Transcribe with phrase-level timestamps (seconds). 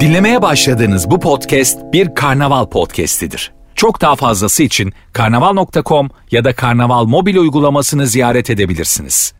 [0.00, 3.52] Dinlemeye başladığınız bu podcast bir karnaval podcastidir.
[3.74, 9.34] Çok daha fazlası için karnaval.com ya da karnaval mobil uygulamasını ziyaret edebilirsiniz.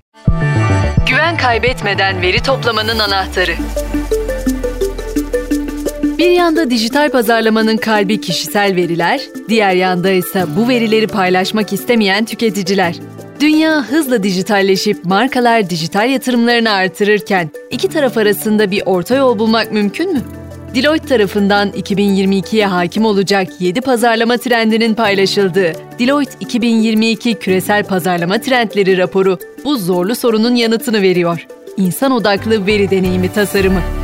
[1.09, 3.55] Güven kaybetmeden veri toplamanın anahtarı.
[6.19, 12.97] Bir yanda dijital pazarlamanın kalbi kişisel veriler, diğer yanda ise bu verileri paylaşmak istemeyen tüketiciler.
[13.45, 20.13] Dünya hızla dijitalleşip markalar dijital yatırımlarını artırırken iki taraf arasında bir orta yol bulmak mümkün
[20.13, 20.21] mü?
[20.75, 29.39] Deloitte tarafından 2022'ye hakim olacak 7 pazarlama trendinin paylaşıldığı Deloitte 2022 Küresel Pazarlama Trendleri raporu
[29.65, 31.47] bu zorlu sorunun yanıtını veriyor.
[31.77, 34.04] İnsan odaklı veri deneyimi tasarımı.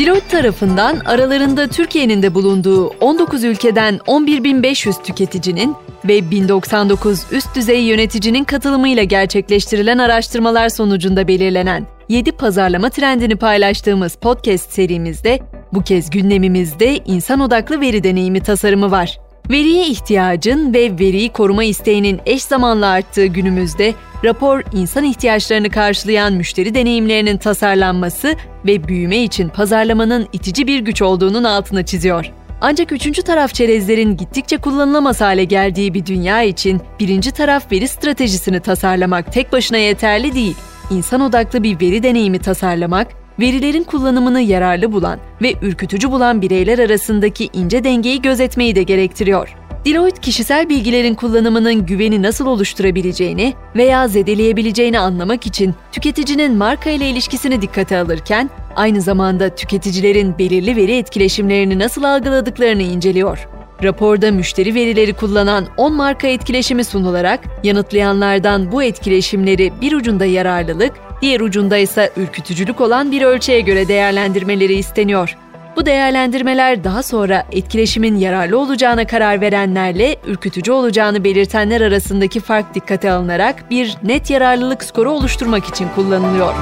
[0.00, 8.44] Deloitte tarafından aralarında Türkiye'nin de bulunduğu 19 ülkeden 11.500 tüketicinin ve 1099 üst düzey yöneticinin
[8.44, 15.40] katılımıyla gerçekleştirilen araştırmalar sonucunda belirlenen 7 pazarlama trendini paylaştığımız podcast serimizde
[15.72, 19.18] bu kez gündemimizde insan odaklı veri deneyimi tasarımı var.
[19.50, 26.74] Veriye ihtiyacın ve veriyi koruma isteğinin eş zamanlı arttığı günümüzde rapor insan ihtiyaçlarını karşılayan müşteri
[26.74, 28.34] deneyimlerinin tasarlanması
[28.66, 32.32] ve büyüme için pazarlamanın itici bir güç olduğunun altını çiziyor.
[32.60, 38.60] Ancak üçüncü taraf çerezlerin gittikçe kullanılamaz hale geldiği bir dünya için birinci taraf veri stratejisini
[38.60, 40.56] tasarlamak tek başına yeterli değil.
[40.90, 43.06] İnsan odaklı bir veri deneyimi tasarlamak,
[43.40, 49.56] verilerin kullanımını yararlı bulan ve ürkütücü bulan bireyler arasındaki ince dengeyi gözetmeyi de gerektiriyor.
[49.84, 57.62] Deloitte kişisel bilgilerin kullanımının güveni nasıl oluşturabileceğini veya zedeleyebileceğini anlamak için tüketicinin marka ile ilişkisini
[57.62, 63.48] dikkate alırken aynı zamanda tüketicilerin belirli veri etkileşimlerini nasıl algıladıklarını inceliyor.
[63.82, 70.92] Raporda müşteri verileri kullanan 10 marka etkileşimi sunularak yanıtlayanlardan bu etkileşimleri bir ucunda yararlılık,
[71.22, 75.36] diğer ucunda ise ürkütücülük olan bir ölçeğe göre değerlendirmeleri isteniyor.
[75.76, 83.12] Bu değerlendirmeler daha sonra etkileşimin yararlı olacağına karar verenlerle ürkütücü olacağını belirtenler arasındaki fark dikkate
[83.12, 86.54] alınarak bir net yararlılık skoru oluşturmak için kullanılıyor.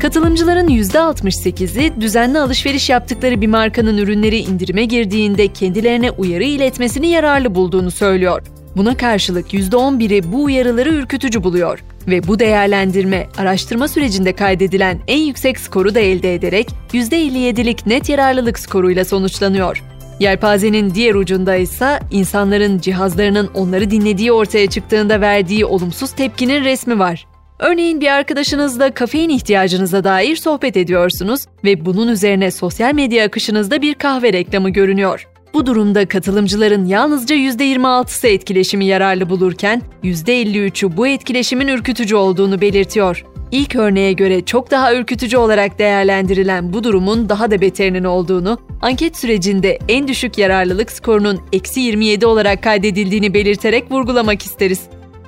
[0.00, 7.90] Katılımcıların %68'i düzenli alışveriş yaptıkları bir markanın ürünleri indirime girdiğinde kendilerine uyarı iletmesini yararlı bulduğunu
[7.90, 8.42] söylüyor.
[8.76, 15.60] Buna karşılık %11'i bu uyarıları ürkütücü buluyor ve bu değerlendirme araştırma sürecinde kaydedilen en yüksek
[15.60, 19.82] skoru da elde ederek %57'lik net yararlılık skoruyla sonuçlanıyor.
[20.20, 27.26] Yelpazenin diğer ucunda ise insanların cihazlarının onları dinlediği ortaya çıktığında verdiği olumsuz tepkinin resmi var.
[27.58, 33.94] Örneğin bir arkadaşınızla kafein ihtiyacınıza dair sohbet ediyorsunuz ve bunun üzerine sosyal medya akışınızda bir
[33.94, 35.26] kahve reklamı görünüyor.
[35.54, 43.24] Bu durumda katılımcıların yalnızca %26'sı etkileşimi yararlı bulurken %53'ü bu etkileşimin ürkütücü olduğunu belirtiyor.
[43.52, 49.16] İlk örneğe göre çok daha ürkütücü olarak değerlendirilen bu durumun daha da beterinin olduğunu, anket
[49.16, 54.80] sürecinde en düşük yararlılık skorunun eksi 27 olarak kaydedildiğini belirterek vurgulamak isteriz.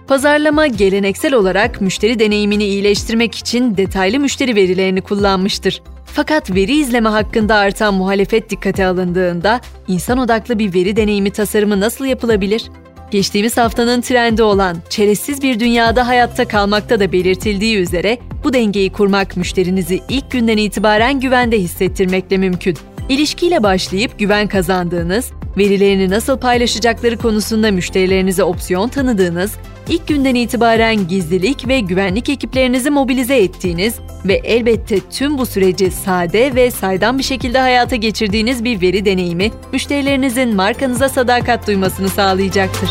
[0.09, 5.83] Pazarlama geleneksel olarak müşteri deneyimini iyileştirmek için detaylı müşteri verilerini kullanmıştır.
[6.05, 12.05] Fakat veri izleme hakkında artan muhalefet dikkate alındığında insan odaklı bir veri deneyimi tasarımı nasıl
[12.05, 12.71] yapılabilir?
[13.11, 19.37] Geçtiğimiz haftanın trendi olan çerezsiz bir dünyada hayatta kalmakta da belirtildiği üzere bu dengeyi kurmak
[19.37, 22.77] müşterinizi ilk günden itibaren güvende hissettirmekle mümkün.
[23.09, 29.53] İlişkiyle başlayıp güven kazandığınız, verilerini nasıl paylaşacakları konusunda müşterilerinize opsiyon tanıdığınız,
[29.89, 36.55] ilk günden itibaren gizlilik ve güvenlik ekiplerinizi mobilize ettiğiniz ve elbette tüm bu süreci sade
[36.55, 42.91] ve saydam bir şekilde hayata geçirdiğiniz bir veri deneyimi müşterilerinizin markanıza sadakat duymasını sağlayacaktır.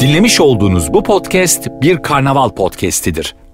[0.00, 3.34] Dinlemiş olduğunuz bu podcast bir karnaval podcastidir.